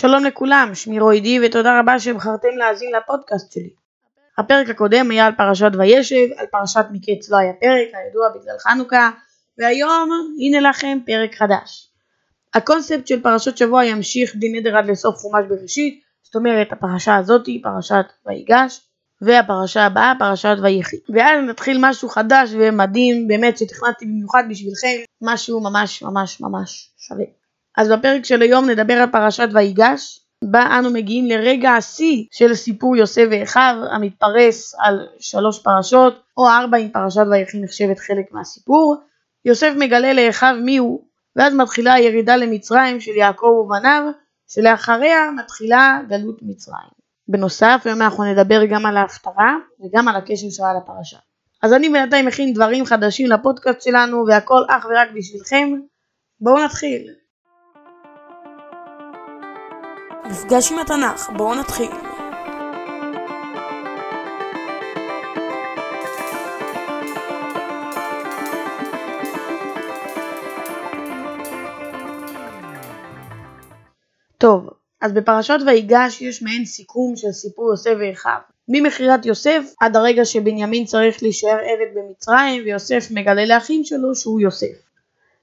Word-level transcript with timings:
שלום 0.00 0.24
לכולם, 0.24 0.70
שמי 0.74 1.00
רועי 1.00 1.38
ותודה 1.46 1.80
רבה 1.80 1.98
שבחרתם 1.98 2.48
להאזין 2.58 2.90
לפודקאסט 2.96 3.52
שלי. 3.52 3.70
הפרק 4.38 4.68
הקודם 4.68 5.10
היה 5.10 5.26
על 5.26 5.32
פרשת 5.32 5.70
וישב, 5.78 6.26
על 6.36 6.46
פרשת 6.46 6.84
מקץ 6.90 7.30
לא 7.30 7.36
היה 7.36 7.52
פרק, 7.52 7.88
הידוע 7.94 8.28
בגלל 8.28 8.58
חנוכה, 8.58 9.10
והיום 9.58 10.10
הנה 10.40 10.70
לכם 10.70 10.98
פרק 11.06 11.34
חדש. 11.34 11.88
הקונספט 12.54 13.06
של 13.06 13.22
פרשות 13.22 13.56
שבוע 13.56 13.84
ימשיך 13.84 14.34
בלי 14.34 14.60
נדר 14.60 14.76
עד 14.76 14.86
לסוף 14.86 15.16
חומש 15.16 15.44
בראשית, 15.48 16.02
זאת 16.22 16.36
אומרת 16.36 16.72
הפרשה 16.72 17.16
הזאתי, 17.16 17.62
פרשת 17.62 18.06
ויגש, 18.26 18.80
והפרשה 19.22 19.86
הבאה, 19.86 20.12
פרשת 20.18 20.56
ויחי. 20.62 20.96
ואז 21.14 21.44
נתחיל 21.48 21.78
משהו 21.80 22.08
חדש 22.08 22.50
ומדהים, 22.52 23.28
באמת 23.28 23.58
שתכננתי 23.58 24.06
במיוחד 24.06 24.42
בשבילכם, 24.50 24.96
משהו 25.22 25.60
ממש 25.60 26.02
ממש 26.02 26.40
ממש 26.40 26.90
שווה. 26.98 27.39
אז 27.76 27.88
בפרק 27.88 28.24
של 28.24 28.42
היום 28.42 28.70
נדבר 28.70 28.94
על 28.94 29.10
פרשת 29.10 29.48
ויגש, 29.54 30.20
בה 30.44 30.78
אנו 30.78 30.90
מגיעים 30.90 31.26
לרגע 31.26 31.70
השיא 31.70 32.24
של 32.32 32.54
סיפור 32.54 32.96
יוסף 32.96 33.24
ואחיו, 33.30 33.74
המתפרס 33.90 34.74
על 34.78 35.06
שלוש 35.18 35.62
פרשות, 35.62 36.22
או 36.36 36.48
ארבע 36.48 36.78
אם 36.78 36.88
פרשת 36.88 37.22
ויחי 37.30 37.58
נחשבת 37.60 37.98
חלק 37.98 38.32
מהסיפור. 38.32 38.96
יוסף 39.44 39.72
מגלה 39.78 40.12
לאחיו 40.12 40.54
מיהו, 40.64 41.04
ואז 41.36 41.54
מתחילה 41.54 41.92
הירידה 41.92 42.36
למצרים 42.36 43.00
של 43.00 43.10
יעקב 43.10 43.46
ובניו, 43.46 44.02
שלאחריה 44.48 45.30
מתחילה 45.30 46.00
גלות 46.08 46.38
מצרים. 46.42 47.00
בנוסף, 47.28 47.82
היום 47.84 48.02
אנחנו 48.02 48.24
נדבר 48.24 48.64
גם 48.64 48.86
על 48.86 48.96
ההפטרה 48.96 49.56
וגם 49.80 50.08
על 50.08 50.16
הקשר 50.16 50.50
שלה 50.50 50.74
לפרשה. 50.74 51.16
אז 51.62 51.72
אני 51.72 51.88
בינתיים 51.88 52.26
מכין 52.26 52.52
דברים 52.54 52.84
חדשים 52.84 53.30
לפודקאסט 53.30 53.82
שלנו 53.82 54.24
והכל 54.28 54.62
אך 54.68 54.84
ורק 54.84 55.08
בשבילכם. 55.14 55.68
בואו 56.40 56.64
נתחיל. 56.64 57.19
מפגש 60.30 60.72
עם 60.72 60.78
התנ"ך, 60.78 61.30
בואו 61.36 61.54
נתחיל. 61.54 61.90
טוב, 74.38 74.68
אז 75.00 75.12
בפרשת 75.12 75.58
ויגש 75.66 76.22
יש 76.22 76.42
מעין 76.42 76.64
סיכום 76.64 77.16
של 77.16 77.32
סיפור 77.32 77.70
יוסף 77.70 77.94
ואחיו. 78.00 78.38
ממכירת 78.68 79.26
יוסף 79.26 79.74
עד 79.80 79.96
הרגע 79.96 80.24
שבנימין 80.24 80.84
צריך 80.84 81.22
להישאר 81.22 81.58
עבד 81.58 81.94
במצרים 81.94 82.62
ויוסף 82.64 83.08
מגלה 83.10 83.46
לאחים 83.46 83.84
שלו 83.84 84.14
שהוא 84.14 84.40
יוסף. 84.40 84.89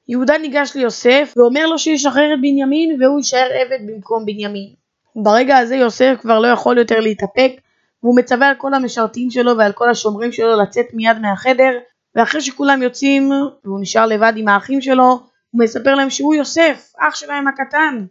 יהודה 0.07 0.37
ניגש 0.37 0.75
ליוסף 0.75 1.33
ואומר 1.37 1.65
לו 1.65 1.79
שישחרר 1.79 2.33
את 2.33 2.39
בנימין 2.41 3.01
והוא 3.01 3.17
יישאר 3.17 3.49
עבד 3.61 3.87
במקום 3.87 4.25
בנימין. 4.25 4.73
ברגע 5.15 5.57
הזה 5.57 5.75
יוסף 5.75 6.15
כבר 6.21 6.39
לא 6.39 6.47
יכול 6.47 6.77
יותר 6.77 6.99
להתאפק 6.99 7.51
והוא 8.03 8.17
מצווה 8.17 8.47
על 8.47 8.55
כל 8.55 8.73
המשרתים 8.73 9.29
שלו 9.29 9.57
ועל 9.57 9.71
כל 9.71 9.89
השומרים 9.89 10.31
שלו 10.31 10.61
לצאת 10.61 10.85
מיד 10.93 11.19
מהחדר 11.19 11.71
ואחרי 12.15 12.41
שכולם 12.41 12.83
יוצאים 12.83 13.31
והוא 13.65 13.79
נשאר 13.81 14.05
לבד 14.05 14.33
עם 14.35 14.47
האחים 14.47 14.81
שלו 14.81 15.19
הוא 15.51 15.61
מספר 15.63 15.95
להם 15.95 16.09
שהוא 16.09 16.35
יוסף, 16.35 16.93
אח 16.99 17.15
שלהם 17.15 17.47
הקטן. 17.47 18.05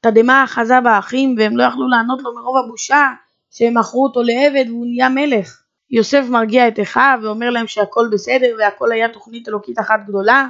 תדהמה 0.00 0.44
אחזה 0.44 0.80
באחים 0.80 1.34
והם 1.38 1.56
לא 1.56 1.64
יכלו 1.64 1.88
לענות 1.88 2.22
לו 2.22 2.34
מרוב 2.34 2.56
הבושה 2.56 3.08
שהם 3.50 3.78
מכרו 3.78 4.04
אותו 4.04 4.22
לעבד 4.22 4.64
והוא 4.68 4.86
נהיה 4.86 5.08
מלך. 5.08 5.62
יוסף 5.90 6.24
מרגיע 6.30 6.68
את 6.68 6.80
אחיו 6.80 7.18
ואומר 7.22 7.50
להם 7.50 7.66
שהכל 7.66 8.08
בסדר 8.12 8.56
והכל 8.58 8.92
היה 8.92 9.08
תוכנית 9.08 9.48
אלוקית 9.48 9.78
אחת 9.78 10.00
גדולה 10.06 10.46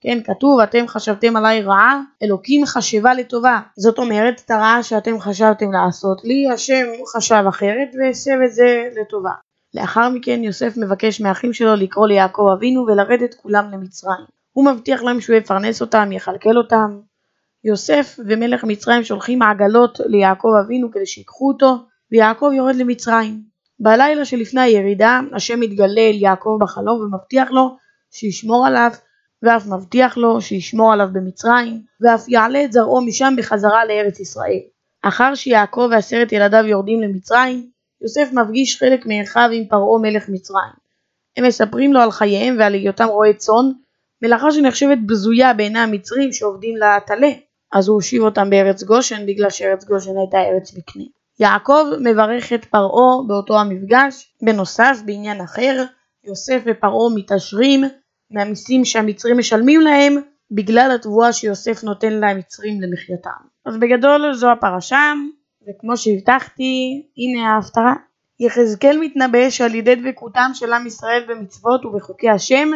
כן, 0.00 0.18
כתוב, 0.24 0.60
אתם 0.60 0.88
חשבתם 0.88 1.36
עליי 1.36 1.62
רעה, 1.62 2.00
אלוקים 2.22 2.66
חשבה 2.66 3.14
לטובה. 3.14 3.60
זאת 3.76 3.98
אומרת, 3.98 4.42
את 4.46 4.50
הרעה 4.50 4.82
שאתם 4.82 5.20
חשבתם 5.20 5.72
לעשות 5.72 6.24
לי, 6.24 6.50
השם 6.54 6.86
חשב 7.16 7.44
אחרת 7.48 7.88
והסב 7.98 8.36
את 8.46 8.52
זה 8.52 8.88
לטובה. 9.00 9.32
לאחר 9.74 10.08
מכן 10.08 10.44
יוסף 10.44 10.76
מבקש 10.76 11.20
מהאחים 11.20 11.52
שלו 11.52 11.74
לקרוא 11.74 12.08
ליעקב 12.08 12.48
אבינו 12.56 12.86
ולרדת 12.86 13.34
כולם 13.34 13.70
למצרים. 13.72 14.24
הוא 14.52 14.66
מבטיח 14.66 15.02
להם 15.02 15.20
שהוא 15.20 15.36
יפרנס 15.36 15.80
אותם, 15.80 16.12
יכלכל 16.12 16.56
אותם. 16.56 16.98
יוסף 17.64 18.18
ומלך 18.26 18.64
מצרים 18.64 19.04
שולחים 19.04 19.42
עגלות 19.42 20.00
ליעקב 20.06 20.48
אבינו 20.64 20.90
כדי 20.90 21.06
שיקחו 21.06 21.48
אותו, 21.48 21.76
ויעקב 22.12 22.50
יורד 22.54 22.76
למצרים. 22.76 23.42
בלילה 23.80 24.24
שלפני 24.24 24.60
הירידה, 24.60 25.20
השם 25.32 25.60
מתגלה 25.60 26.00
אל 26.00 26.14
יעקב 26.14 26.58
בחלום 26.60 27.00
ומבטיח 27.00 27.50
לו 27.50 27.76
שישמור 28.10 28.66
עליו 28.66 28.90
ואף 29.42 29.66
מבטיח 29.66 30.16
לו 30.16 30.40
שישמור 30.40 30.92
עליו 30.92 31.08
במצרים, 31.12 31.82
ואף 32.00 32.28
יעלה 32.28 32.64
את 32.64 32.72
זרעו 32.72 33.00
משם 33.00 33.34
בחזרה 33.38 33.84
לארץ 33.84 34.20
ישראל. 34.20 34.60
אחר 35.02 35.34
שיעקב 35.34 35.88
ועשרת 35.90 36.32
ילדיו 36.32 36.66
יורדים 36.66 37.00
למצרים, 37.00 37.70
יוסף 38.02 38.28
מפגיש 38.32 38.78
חלק 38.78 39.06
מאחיו 39.06 39.48
עם 39.52 39.64
פרעה 39.68 39.98
מלך 40.02 40.28
מצרים. 40.28 40.86
הם 41.36 41.44
מספרים 41.44 41.92
לו 41.92 42.00
על 42.00 42.10
חייהם 42.10 42.56
ועל 42.58 42.74
היותם 42.74 43.06
רועי 43.06 43.34
צאן, 43.34 43.70
מלאכה 44.22 44.52
שנחשבת 44.52 44.98
בזויה 45.06 45.54
בעיני 45.54 45.78
המצרים 45.78 46.32
שעובדים 46.32 46.76
לטלה, 46.76 47.30
אז 47.72 47.88
הוא 47.88 47.94
הושיב 47.94 48.22
אותם 48.22 48.50
בארץ 48.50 48.82
גושן 48.82 49.26
בגלל 49.26 49.50
שארץ 49.50 49.84
גושן 49.84 50.16
הייתה 50.18 50.38
ארץ 50.38 50.76
מקנה. 50.78 51.04
יעקב 51.40 51.84
מברך 52.00 52.52
את 52.52 52.64
פרעה 52.64 53.26
באותו 53.26 53.60
המפגש, 53.60 54.34
בנוסף 54.42 54.98
בעניין 55.04 55.40
אחר, 55.40 55.84
יוסף 56.24 56.62
ופרעה 56.66 57.14
מתעשרים 57.14 57.84
מהמיסים 58.30 58.84
שהמצרים 58.84 59.38
משלמים 59.38 59.80
להם 59.80 60.16
בגלל 60.50 60.90
התבואה 60.94 61.32
שיוסף 61.32 61.84
נותן 61.84 62.12
למצרים 62.12 62.80
למחייתם. 62.80 63.30
אז 63.66 63.76
בגדול 63.76 64.34
זו 64.34 64.50
הפרשה, 64.50 65.12
וכמו 65.68 65.96
שהבטחתי, 65.96 67.02
הנה 67.16 67.54
ההפטרה. 67.54 67.94
יחזקאל 68.40 68.98
מתנבא 69.00 69.50
שעל 69.50 69.74
ידי 69.74 69.94
דבקותם 69.94 70.50
של 70.54 70.72
עם 70.72 70.86
ישראל 70.86 71.24
במצוות 71.28 71.84
ובחוקי 71.84 72.30
השם, 72.30 72.68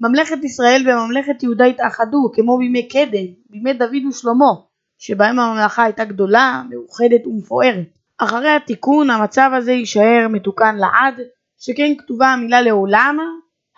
ממלכת 0.00 0.44
ישראל 0.44 0.88
וממלכת 0.88 1.42
יהודה 1.42 1.64
התאחדו 1.64 2.30
כמו 2.34 2.58
בימי 2.58 2.88
קדם, 2.88 3.26
בימי 3.50 3.72
דוד 3.72 4.04
ושלמה, 4.08 4.52
שבהם 4.98 5.38
הממלכה 5.38 5.84
הייתה 5.84 6.04
גדולה, 6.04 6.62
מאוחדת 6.70 7.26
ומפוארת. 7.26 7.86
אחרי 8.18 8.50
התיקון 8.50 9.10
המצב 9.10 9.50
הזה 9.56 9.72
יישאר 9.72 10.26
מתוקן 10.30 10.76
לעד, 10.76 11.20
שכן 11.58 11.92
כתובה 11.98 12.26
המילה 12.26 12.60
לעולם, 12.62 13.18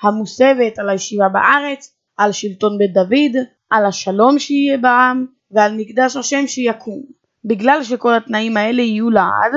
המוסבת 0.03 0.79
על 0.79 0.91
הישיבה 0.91 1.29
בארץ, 1.29 1.97
על 2.17 2.33
שלטון 2.33 2.79
בית 2.79 2.93
דוד, 2.93 3.45
על 3.71 3.87
השלום 3.87 4.39
שיהיה 4.39 4.79
בעם 4.79 5.27
ועל 5.51 5.77
מקדש 5.77 6.17
השם 6.17 6.47
שיקום. 6.47 7.03
בגלל 7.45 7.83
שכל 7.83 8.15
התנאים 8.15 8.57
האלה 8.57 8.83
יהיו 8.83 9.11
לעד, 9.11 9.53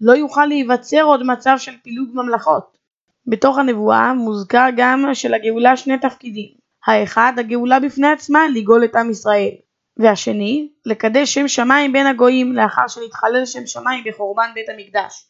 לא 0.00 0.12
יוכל 0.12 0.46
להיווצר 0.46 1.02
עוד 1.02 1.22
מצב 1.26 1.54
של 1.58 1.72
פילוג 1.82 2.08
ממלכות. 2.14 2.78
בתוך 3.26 3.58
הנבואה 3.58 4.14
מוזכר 4.14 4.66
גם 4.76 5.04
שלגאולה 5.14 5.76
שני 5.76 5.98
תפקידים. 5.98 6.48
האחד, 6.86 7.32
הגאולה 7.36 7.80
בפני 7.80 8.08
עצמה, 8.08 8.40
לגאול 8.54 8.84
את 8.84 8.96
עם 8.96 9.10
ישראל. 9.10 9.50
והשני, 9.96 10.68
לקדש 10.86 11.34
שם 11.34 11.48
שמיים 11.48 11.92
בין 11.92 12.06
הגויים 12.06 12.52
לאחר 12.52 12.88
שנתחלל 12.88 13.46
שם 13.46 13.66
שמיים 13.66 14.04
בחורבן 14.06 14.50
בית 14.54 14.68
המקדש. 14.68 15.28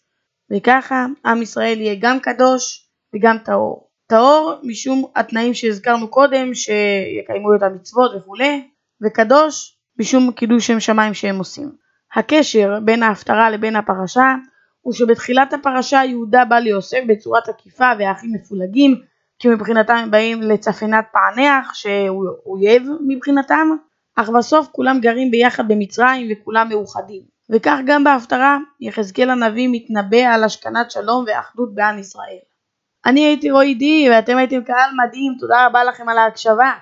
וככה 0.51 1.07
עם 1.25 1.43
ישראל 1.43 1.81
יהיה 1.81 1.97
גם 2.01 2.21
קדוש 2.21 2.89
וגם 3.15 3.37
טהור. 3.45 3.88
טהור 4.09 4.55
משום 4.63 5.05
התנאים 5.17 5.55
שהזכרנו 5.55 6.09
קודם 6.09 6.55
שיקיימו 6.55 7.55
את 7.57 7.63
המצוות 7.63 8.11
וכולי 8.17 8.69
וקדוש 9.03 9.79
משום 10.01 10.33
קידוש 10.33 10.67
שם 10.67 10.81
שמיים 10.81 11.15
שהם 11.15 11.39
עושים. 11.39 11.73
הקשר 12.15 12.79
בין 12.85 13.03
ההפטרה 13.03 13.51
לבין 13.51 13.77
הפרשה 13.77 14.35
הוא 14.81 14.93
שבתחילת 14.93 15.53
הפרשה 15.53 16.05
יהודה 16.05 16.45
בא 16.45 16.59
ליוסף 16.59 16.99
בצורת 17.09 17.49
עקיפה 17.49 17.91
והאחים 17.99 18.33
מפולגים 18.33 19.01
כי 19.39 19.49
מבחינתם 19.49 19.95
הם 19.95 20.11
באים 20.11 20.43
לצפנת 20.43 21.05
פענח 21.13 21.75
שהוא 21.75 22.29
אויב 22.47 22.83
מבחינתם 23.07 23.69
אך 24.17 24.29
בסוף 24.29 24.69
כולם 24.73 25.01
גרים 25.01 25.31
ביחד 25.31 25.69
במצרים 25.69 26.29
וכולם 26.33 26.69
מאוחדים 26.69 27.23
וכך 27.51 27.79
גם 27.87 28.05
בהפטרה 28.05 28.59
יחזקאל 28.81 29.31
הנביא 29.31 29.69
מתנבא 29.73 30.35
על 30.35 30.45
השכנת 30.45 30.91
שלום 30.91 31.25
ואחדות 31.27 31.75
בעם 31.75 31.99
ישראל. 31.99 32.39
אני 33.07 33.21
הייתי 33.21 33.51
רועי 33.51 33.75
די 33.75 34.09
ואתם 34.11 34.37
הייתם 34.37 34.65
קהל 34.65 34.91
מדהים, 35.07 35.37
תודה 35.41 35.67
רבה 35.67 35.85
לכם 35.85 36.09
על 36.09 36.19
ההקשבה. 36.19 36.73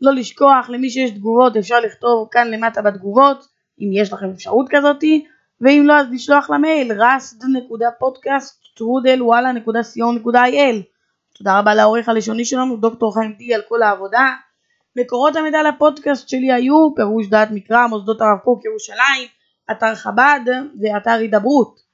לא 0.00 0.14
לשכוח, 0.14 0.70
למי 0.70 0.90
שיש 0.90 1.10
תגובות 1.10 1.56
אפשר 1.56 1.80
לכתוב 1.80 2.28
כאן 2.30 2.50
למטה 2.50 2.82
בתגובות, 2.82 3.46
אם 3.80 3.90
יש 3.92 4.12
לכם 4.12 4.30
אפשרות 4.30 4.66
כזאתי, 4.70 5.26
ואם 5.60 5.84
לא 5.86 6.00
אז 6.00 6.06
לשלוח 6.12 6.50
למייל 6.50 6.92
rust.podcast 6.92 8.54
שטרודל 8.54 9.48
walla.co.il 9.48 10.96
תודה 11.38 11.58
רבה 11.58 11.74
לעורך 11.74 12.08
הלשוני 12.08 12.44
שלנו, 12.44 12.76
דוקטור 12.76 13.14
חיים 13.14 13.32
די 13.32 13.54
על 13.54 13.62
כל 13.68 13.82
העבודה. 13.82 14.34
מקורות 14.96 15.36
המידע 15.36 15.62
לפודקאסט 15.62 16.28
שלי 16.28 16.52
היו 16.52 16.94
פירוש 16.96 17.26
דעת 17.26 17.48
מקרא, 17.50 17.86
מוסדות 17.86 18.20
הרב 18.20 18.38
קוק 18.44 18.64
ירושלים, 18.64 19.28
אתר 19.70 19.94
חב"ד 19.94 20.40
ואתר 20.80 21.10
הידברות. 21.10 21.85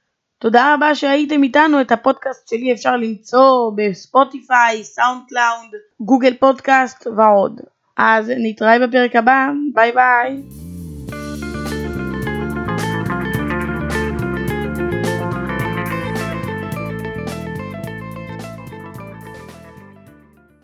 תודה 0.43 0.73
רבה 0.73 0.95
שהייתם 0.95 1.43
איתנו, 1.43 1.81
את 1.81 1.91
הפודקאסט 1.91 2.47
שלי 2.47 2.73
אפשר 2.73 2.95
למצוא 2.95 3.71
בספוטיפיי, 3.75 4.83
סאונד 4.83 5.21
קלאונד, 5.29 5.71
גוגל 6.01 6.33
פודקאסט 6.39 7.07
ועוד. 7.17 7.61
אז 7.97 8.31
נתראה 8.37 8.87
בפרק 8.87 9.15
הבא, 9.15 9.47
ביי 9.73 9.91
ביי. 9.91 10.72